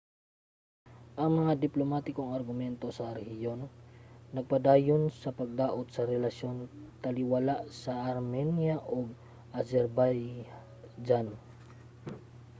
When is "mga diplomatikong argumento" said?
1.39-2.87